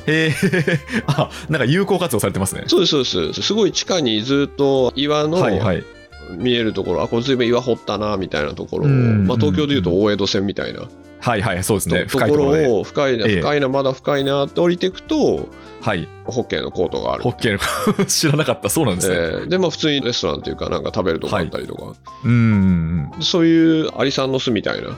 [0.06, 0.34] へえ。
[1.08, 2.64] あ、なんか有効活用されてますね。
[2.68, 5.84] そうです、そうです、すごい地下にずっと岩のはいはい。
[6.32, 10.88] 見えるところ、あ、これずいぶん岩掘ったなみたいなところを、うんまあ、東京でいうと大江戸線みたいな、
[11.20, 12.06] はいはい、そうですね。
[12.06, 15.50] ととこ深いところを深いな、ええ深いな、まだ深いなって降りていくと、
[15.82, 16.08] はい。
[16.26, 17.32] ホッケーのコートがあるホ。
[17.32, 18.70] ッケーの 知らなかった。
[18.70, 19.16] そうなんですね。
[19.16, 23.10] えーで、まあ普通にレストランというか、なんか食べるとこあったりとか、うん。
[23.22, 24.90] そういうアリさんの巣みたいな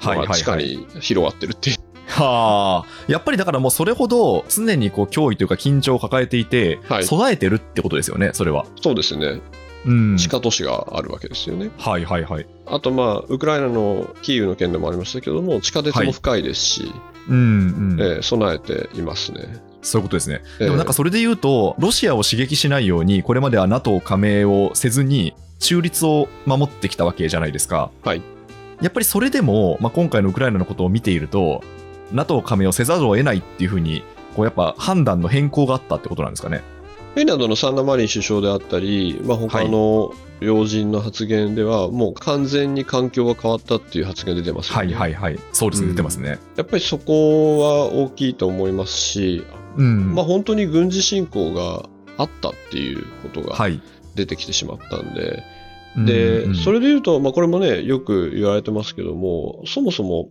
[0.00, 1.76] はいはい地下に広がってるっていう。
[2.08, 3.12] はあ。
[3.12, 8.66] やっぱりだからもうそれほど常にこう脅威というか緊張を抱えていて、はい備えてるってことですよね、それは。
[8.80, 9.40] そうですね。
[9.86, 10.16] うん。
[10.16, 11.70] 地下都市があるわけですよね。
[11.78, 12.46] はいはいはい。
[12.66, 16.92] あと、まあ、ウクライナのキーウの件でもありましたけども、地下鉄も深いですし、
[17.28, 18.00] うんうん。
[18.00, 19.62] えー備えていますね。
[19.82, 20.40] そういうことですね。
[20.60, 27.90] えーでもなんかそれで言うと、ロシアを刺激しないように、これまでは NATO 加盟をせずに、中立を守ってきたわけじゃないですか。
[28.02, 28.22] はい。
[28.82, 31.62] やっぱりそれでも、まあ、今回のウクライナのことを見ていると、
[32.12, 34.02] NATO 加盟をせざるを得ないっていうふうに、
[34.36, 36.62] こうやっぱ判断の変更があったってことなんですかね。
[37.14, 44.90] フィンランドのサンナマリン首相であったり、まあ、他の要人の発言では、もう完全に環境が変わったっていう発言出てますよはね。
[44.90, 45.38] いはいはい。
[45.52, 46.40] そうですね、うん出てますね。
[46.56, 49.44] やっぱりそこは大きいと思いますし、
[49.76, 50.14] うん。
[50.14, 53.80] まあ、本当に軍事侵攻があったっていうことがはい。
[54.16, 55.42] 出てきてしまったんで、
[55.96, 60.30] うんで、うんそれで言うと、まあ、これもね、よく言われてますけども、そもそも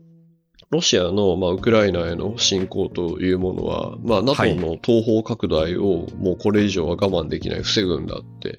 [0.74, 8.58] ロシアの、まあ、ウクライナへの侵攻というものは、まあ、は NATO いの東方拡大をもうこれ以上は我慢できない、防ぐんだって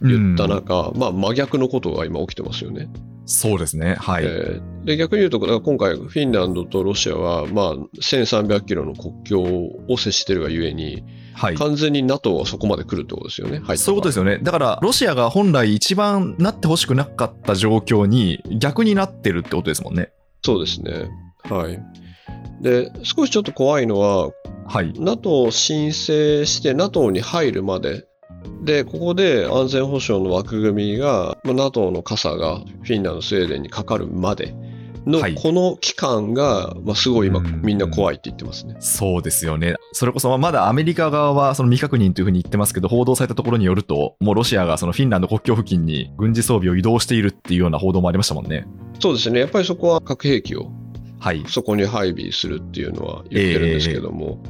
[0.00, 2.88] 言ったうん中、まあ、真逆のことが今起きてますよね。
[3.26, 3.96] そうですね。
[3.96, 4.24] はい。
[4.24, 11.54] えーで逆に言うと、今回、フィンランドとロシアは、まあ、1300キロの国境を接してるがゆえに、はい。
[11.54, 13.58] 完全に NATO はそこまで来るってことですよね。
[13.58, 14.38] 入ったそういうことですよね。
[14.42, 20.12] だから、ロシアが本来一番なってほしくなかった状況に逆になってるってことですもんね。
[20.42, 21.10] そうですね。
[21.44, 21.82] はい。
[22.60, 24.30] で、少しちょっと怖いのは、
[24.66, 24.92] はい。
[24.96, 28.06] NATO を申請して NATO に入るまで、
[28.62, 34.54] で、ここで安全保障の枠組みが、まあ NATO の傘がフィンランド、スウェーデンにかかるまで
[35.06, 38.76] のはいこの期間が、まあ、すごい今うんみんな怖いって言ってますね。
[38.80, 39.76] そうですよね。
[39.92, 48.66] それこそまだアメリカ側はその未確認というふうに言ってますけど、報道されたところによると、もうロシアがそのフィンランド国境付近に軍事装備を移動しているっていうような報道もありましたもんね。
[49.00, 49.40] そうですね。
[49.40, 50.70] やっぱりそこは核兵器を
[51.20, 51.44] はい。
[51.46, 54.42] そこに配備するっていうのは言ってるんですけども、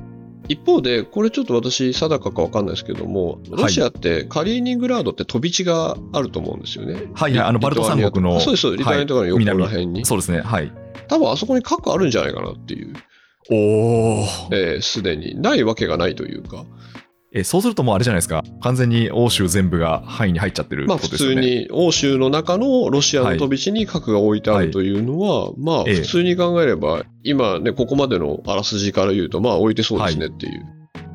[0.48, 6.94] 一方で、これちょっと私、定かか分かんないですけども、ロシアってカリーニングラードって飛び地があると思うんですよね。
[7.14, 10.04] はいはいあのバルト三国のそうです、リトアニアとかの横の辺に。
[10.04, 10.40] そうですね。
[10.40, 10.72] はい。
[11.08, 12.94] 多分あそこに核あるんじゃないかなっていう、
[13.50, 14.26] おー。
[14.52, 16.64] えーすでにないわけがないというか、
[17.32, 18.42] え、そうするともうあれじゃないですか。
[18.60, 21.60] 完全に欧州全部が範囲に入っちゃってるまあ普通ことですよね。
[21.60, 30.66] に欧州の中のロシアの飛び地に核が置いてあるというのは、まあええ普通に考えれば、今ね、ここまでのあらすじから言うと、まあ置いてそうですねっていう。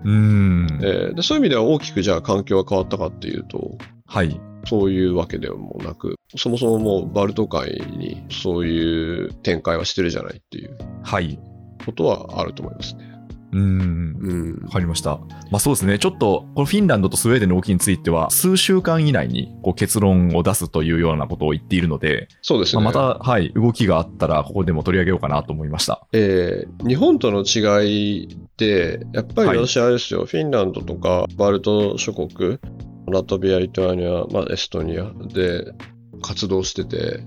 [0.05, 0.79] うーん。
[0.81, 4.39] えーでそういう意味では大きくじゃあ環境が変わったかっていうと、はい。
[4.67, 11.37] そういうわけでもなく、そもそももうバルト海にそういう展開はしてるじゃないっていうはい。
[11.85, 13.14] ことはあると思いますね。
[13.55, 14.17] うーん。
[14.21, 14.71] うんわ。
[14.71, 15.19] かりました。
[15.51, 15.97] まあそうですね。
[15.97, 22.83] ちょっと、このフィンランドとスウェーデンの動きについては、数週間以内にこう結論を出すというようなことを言っているので、そうですね。
[22.83, 26.05] まあ、また、はい、動きがあったら、ここでも取り上げようかなと思いました。
[26.11, 32.59] えー日本との違いって、やっぱりはい私あれですよ、フィンランドとかバルト諸国、
[33.07, 35.73] ラトビア、リトアニア、まあ、エストニアで
[36.21, 37.21] 活動してて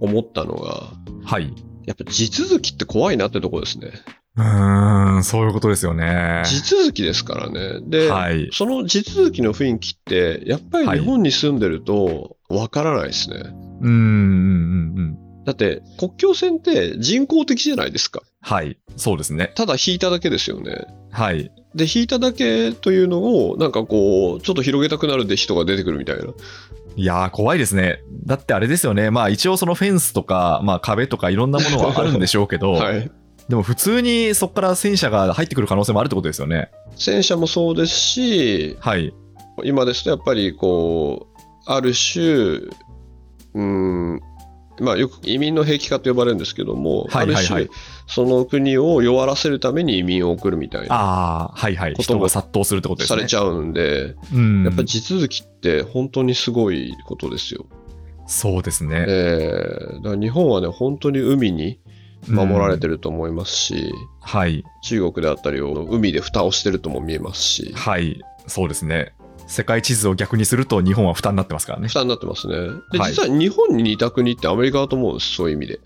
[0.00, 0.92] 思ったのが、
[1.24, 1.52] はい。
[1.86, 3.92] やっぱ地続きって怖いなってとこですね。
[4.36, 6.42] うーん、そういうことですよね。
[6.46, 7.80] 地続きですからね。
[7.82, 8.48] で、はい。
[8.52, 13.36] その地続きの雰囲気って、やっぱり日本に住んでるとわからないですね。
[13.36, 15.00] うーん、うん、うん、う
[15.42, 15.44] ん。
[15.44, 18.22] だって国境線って人工的じゃないですか。
[18.40, 18.78] はい。
[18.96, 19.52] そうですね。
[19.54, 20.86] ただ引いただけですよね。
[21.10, 21.50] はい。
[21.74, 26.24] で、引いただけというのを、なんかこう、ちょっと広げたくなるで人が出てくるみたいな。
[26.96, 28.02] いやー、怖いですね。
[28.26, 29.10] だってあれですよね。
[29.10, 33.10] まあ一応そのフェンスとか、まあ壁とかいろんなものはあるんでしょうけど、 はい。
[33.48, 36.70] でも普通にそこから戦車が入ってくる可能性もあるってことですよね。
[36.96, 39.12] 戦車もそうですし、はい。
[39.64, 42.60] 今ですとやっぱりこう、ある種、
[43.54, 44.20] うん、
[44.80, 47.68] まあよく移民の兵器化と呼ばれるんですけども、はいはいはいある種、
[48.06, 51.94] その国を弱らせるために移民を送るみたいな、ああ、はいはい。
[51.94, 53.16] ことが殺到するってことですね。
[53.16, 54.64] されちゃうんで、うん。
[54.64, 57.66] やっぱり地続きって本当にすごいことですよ。
[58.26, 59.04] そうですね。
[59.06, 61.78] えーだから日本はね、本当に海に
[62.28, 62.92] 守られてる。
[62.92, 64.64] ると思いますし、はい。
[64.82, 68.20] 中国であったりを海で蓋をしてるとも見えますし、はい。
[68.46, 69.12] そうですね。
[69.48, 71.88] 世界地図を逆にすると日本は負担になってますからね。
[71.88, 72.54] 蓋になってますね。
[72.92, 75.80] で、はい実は日本に似た国ってアメリカだと思うんです、そういう意味で。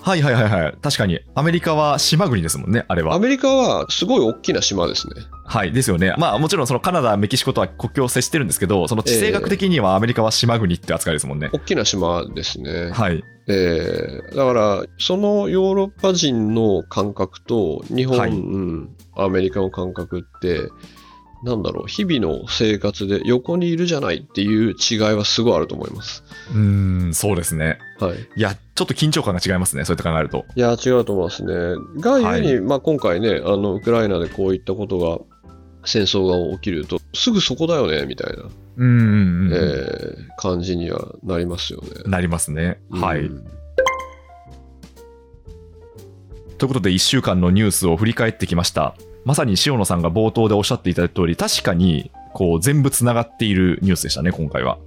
[0.00, 0.74] はいはいはいはい。
[0.82, 1.20] 確かに。
[1.36, 3.14] アメリカは島国ですもんね、あれは。
[3.14, 5.14] アメリカはすごい大きな島ですね。
[5.46, 5.72] はい。
[5.72, 6.14] ですよね。
[6.18, 11.50] まあもちろんそのカナダ、メキシコとは国境を接してるんですけど、その地政学的にはアメリカは島国って扱いですもんね。
[11.52, 12.90] 大きな島ですね。
[12.90, 13.22] はい。
[13.48, 20.70] えーだから、そのヨーロッパ人の感覚と日本、はいうんアメリカの感覚って、
[21.42, 26.24] なんだろう、日々の生活で横にいるじゃないっていう違いはすごいあると思います。
[26.52, 27.78] うーん、そうですね。
[27.98, 28.16] はい。
[28.36, 30.46] いや、ちょっと緊張感が違いますね、そうやって考えると。
[30.54, 31.54] いや、違うと思いますね。
[32.00, 35.18] がゆえに、はいまあ、今回ね、あの、ウクライナでこういったことが、
[35.84, 38.44] 戦争が起きると、すぐそこだよね、みたいな、
[38.76, 39.52] うんうんうん。
[39.52, 41.88] えー感じにはなりますよね。
[42.06, 42.80] なりますね。
[42.90, 43.20] はい。
[43.20, 43.62] うん
[46.58, 48.94] ということで、1週間のニュースを振り返ってきました。
[49.24, 54.78] まさに塩野さんが冒頭でおっしゃっていただいた通り、確かにこう全部つながっているニュースでしたね、今回は。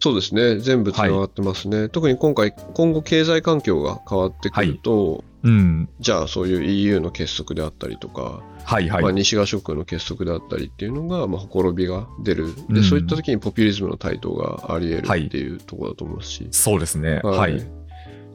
[0.00, 1.88] そうですね、全部つながってますね。
[1.88, 5.88] 特に今回、今後経済環境が変わってくると、うん。
[6.00, 9.02] じゃあそういう EU の結束であったりとか、はいはい。
[9.02, 17.20] まあ、西側諸国の結束であったりっていうのが、まあ、ほころびが出るで、うんそういった時にポピュリズムの台頭があり得るっていうところだと思いますし、そうですね。
[17.22, 17.62] はい。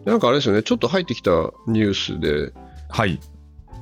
[0.05, 1.31] なんかあれですよね、ちょっと入ってきた
[1.67, 2.53] ニュースで、
[2.89, 3.19] はい。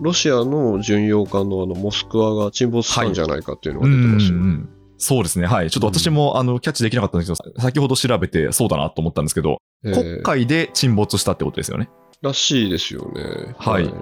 [0.02, 4.38] ロシアの巡洋艦のあのモスクワが沈没したんじゃないかっていうのが出てますよね。
[4.38, 5.46] うんうんうんそうですね。
[5.46, 5.70] はい。
[5.70, 11.90] ちょっと私も、あのキャッチできなかったんですけど、先ほど調べてそうだなと思ったんですけど、えー国海で沈没したってことですよね。
[12.22, 13.56] らしいですよね。
[13.58, 13.94] はい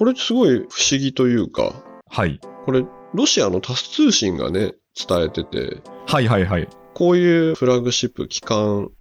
[0.00, 1.74] これすごい不思議というか、
[2.08, 2.40] はい。
[2.64, 6.68] これ、ロシアのタス通信がね、伝えてて、はいはいはい。
[6.94, 8.92] こういうフラッグシップ、機関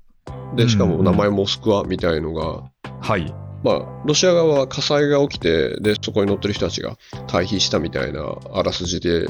[0.57, 3.33] で、しかも名前モスクワみたいのが、はい。
[3.63, 9.25] まあ、ロシア側は火災が起きて、で、そこに乗ってる人たちが退避したみたいなあらすじで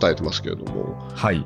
[0.00, 1.44] 伝えてますけれども、はい。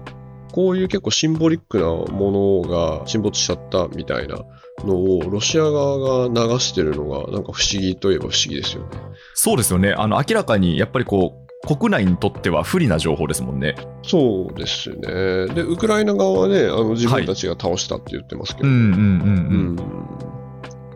[0.54, 4.36] こういう結構シンボリックなものが沈没しちゃったみたいな
[4.84, 8.90] のを、ロシア側が流してるのが、なんか不思議といえば不思議ですよね。
[9.34, 9.94] そうですよね。
[9.98, 11.34] あの、明らかに、やっぱりこ
[11.66, 13.74] う、国内にとっては不利な情報ですもんね。
[14.04, 14.98] そうですね。
[15.54, 19.02] で、ウクライナ側はね、あの自分たちが倒したって言ってますけど、うんうんうんうう
[19.72, 20.33] ん。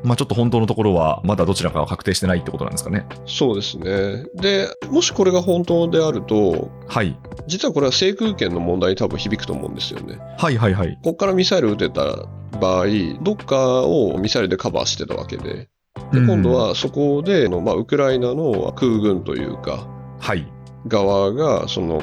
[0.04, 3.06] んまあちょっと本当のところは、まだどちらかは確定してないってことなんですかね。
[3.26, 4.24] そうですね。
[4.34, 7.18] で、もしこれが本当であると、はい。
[7.46, 10.18] 実はこれは制空権の問題に多分響くと思うんですよね。
[10.38, 10.98] はいはいはい。
[11.02, 12.26] ここからミサイル撃てた
[12.60, 12.86] 場合、
[13.22, 15.68] どっかをミサイルでカバーしてたわけで、
[16.12, 19.86] で今度はそこでの、まあ、ウクライナの空軍というか、
[20.20, 20.46] はい。
[20.86, 22.02] 側がその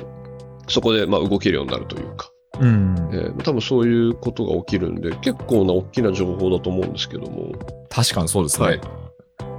[0.68, 3.16] そこでまあ動けるようになるというか、うんえ。
[3.18, 7.54] ー多分そういうことが起きるんで、結構な大きな情報だと思うんですけども、
[7.90, 8.68] 確かにそうですね。
[8.68, 8.82] はい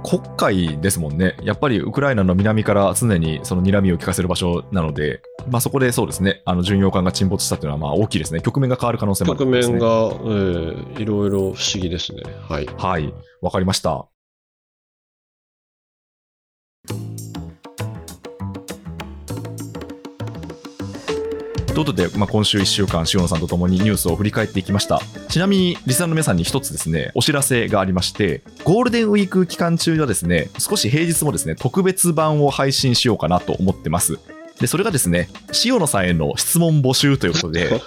[0.03, 1.35] 国海ですもんね。
[1.43, 8.39] やっぱりウクライナの南から常にその睨みを利かせる場所なので、まあそこでそうですね、あの巡洋艦が沈没したっていうのはまあ大きいですね。
[8.41, 9.73] 局面が変わる可能性もある局んですね。
[9.73, 12.23] 面が、えーいろいろ不思議ですね。
[12.47, 12.69] はい。
[12.77, 13.13] はい。
[13.41, 14.07] わかりました。
[21.77, 24.99] ということで、まあ、今週1週間、塩野さんと共にニュースを振り返っていきました。
[25.29, 34.17] ちなみに、リスナーの皆さんに一つですね、お知らせがありまして、ゴールデンウィーク期間中はですね、少し平日もですね、特別版を配信しようかなと思ってます。
[34.59, 35.29] で、それがですね、
[35.65, 37.79] 塩野さんへの質問募集ということで、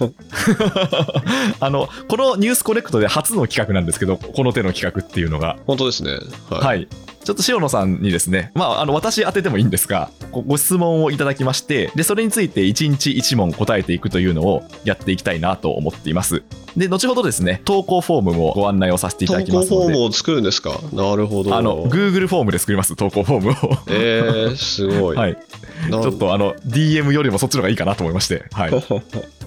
[1.59, 6.13] あの、このニュースコネクトで初の企画なんですけど、この手の企画っていうのが、本当ですね。
[6.49, 6.61] はい。
[6.61, 6.89] はい。
[7.23, 16.43] ちょっと塩野さんにですね、まあ、あの、私当ててもいいんですが、ごご質問をいただきまして、で、それについて1日1問答えていくというのをやっていきたいなと思っています。
[16.77, 20.81] で、後ほどですね、投稿フォームもご案内をさせていただ投稿きますので、フォームを作るんですか？
[20.93, 21.55] なるほど。
[21.55, 23.55] あの、Google フォームで作ります、投稿フォームを。
[23.89, 25.17] えー、すごい。
[25.17, 25.37] はい。
[25.91, 28.71] ちょっとあの、DM よりもそっちの方がいいかなと思いまして、はい。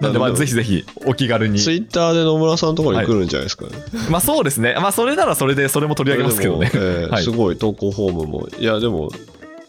[0.00, 1.58] なんで、まあ、ぜひぜひお気軽に。
[1.58, 3.72] ツイッターで野村さんのところに来るんじゃないですかね。
[4.10, 4.74] まあ、そうですね。
[4.80, 6.70] まあ、それならそれで、それも取り上げますけどね。
[6.74, 7.22] えーはい。
[7.24, 8.48] すごい、投稿フォームも。
[8.58, 9.10] いや、でも、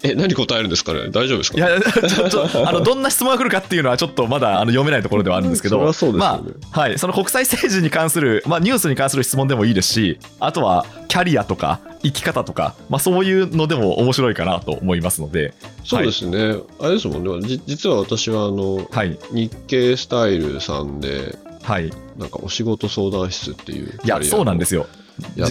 [0.04, 1.10] え、何答えるんですかね？
[1.12, 16.56] 大丈夫ですかいや、ちょっと、あの、どんな質問が来るかっていうのは、ちょっとまだあの読めないところではあるんですけど、それはそうですよまねあ、はい、その国際政治に関する、まあ、ニュースに関する質問でもいいですし、あとは、キャリアとか、生き方とか、まあ、そういうのでも面白いかなと思いますので、そうですね。
[16.80, 17.48] あれですもんね。
[17.48, 21.92] じ実は私は、あの、はい、日経スタイルさんで、はい。
[22.18, 24.00] なんかお仕事相談室っていう。
[24.04, 24.88] いや、そうなんですよ。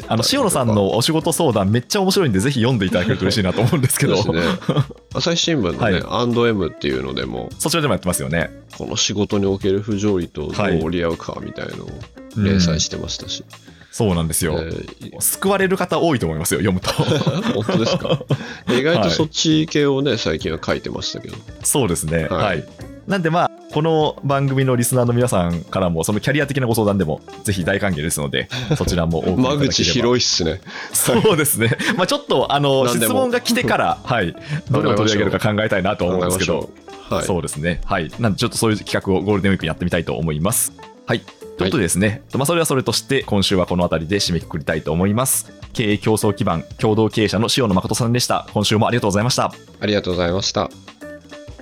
[0.08, 4.42] あの塩野さんのお仕事相談めっちゃ面白いんでぜひ読んでいただけると嬉しいなと思うんですけどね。
[5.14, 8.50] 朝日新聞のね、はいアンド M っていうのでも、そちらでもやってますよね。
[8.76, 11.90] この仕事における不条理とどうはい折り合うかみたいのを
[12.36, 13.44] うん連載してましたし。
[13.90, 14.54] そうなんですよ。
[14.60, 16.90] えー救われる方多いと思いますよ、読むと。
[17.54, 18.20] 本当ですか？
[18.72, 21.36] 意外とそっち系をね、最近は書いてましたけど。
[21.62, 22.26] そうですね。
[22.28, 22.64] はいはい。
[23.06, 28.48] なんでまあ、この番組のリスナーの皆さんからも、そのキャリア的なご相談でも、ぜひ大歓迎ですので、
[28.78, 29.64] そちらもお送りいただければ。
[29.64, 30.60] 間口広いっすね。
[30.92, 31.76] そうですね。
[31.96, 34.34] まあちょっと、あの、質問が来てから、はい、
[34.70, 36.70] どれを取り上げるか考えたいなと思うんですけど。
[37.08, 37.24] はい。
[37.26, 37.80] そうですね。
[37.84, 38.10] はい。
[38.20, 40.72] なんでちょっとそういう企画をゴールデンウィークにやってみたいと思います。
[41.06, 41.22] はい。
[41.60, 45.52] ということでですね、まあ、それはそれとして、今週はこの辺りで締めくくりたいと思います。
[45.74, 48.48] 経営競争基盤、共同経営者の塩野誠さんでした。
[48.54, 49.52] 今週もありがとうございました。
[49.78, 50.70] ありがとうございました。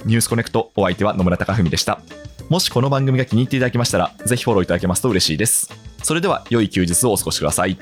[0.05, 2.01] ニュースコネクト、お相手は野村貴文でした。
[2.49, 5.68] もしこの番組が気に入っていただけましたら、ぜひフォローいただけますと嬉しいです。
[6.05, 7.76] それでは、良い休日をお過ごしください。